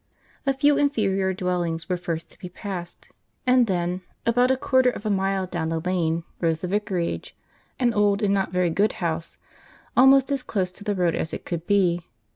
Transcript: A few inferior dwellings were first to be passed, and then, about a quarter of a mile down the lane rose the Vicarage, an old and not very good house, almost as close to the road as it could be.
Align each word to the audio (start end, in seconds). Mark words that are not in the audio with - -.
A 0.47 0.53
few 0.55 0.79
inferior 0.79 1.31
dwellings 1.31 1.87
were 1.87 1.95
first 1.95 2.31
to 2.31 2.39
be 2.39 2.49
passed, 2.49 3.11
and 3.45 3.67
then, 3.67 4.01
about 4.25 4.49
a 4.49 4.57
quarter 4.57 4.89
of 4.89 5.05
a 5.05 5.11
mile 5.11 5.45
down 5.45 5.69
the 5.69 5.79
lane 5.79 6.23
rose 6.39 6.61
the 6.61 6.67
Vicarage, 6.67 7.35
an 7.79 7.93
old 7.93 8.23
and 8.23 8.33
not 8.33 8.51
very 8.51 8.71
good 8.71 8.93
house, 8.93 9.37
almost 9.95 10.31
as 10.31 10.41
close 10.41 10.71
to 10.71 10.83
the 10.83 10.95
road 10.95 11.13
as 11.13 11.35
it 11.35 11.45
could 11.45 11.67
be. 11.67 12.01